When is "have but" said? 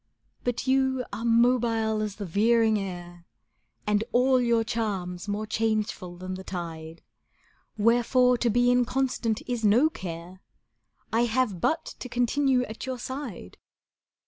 11.25-11.85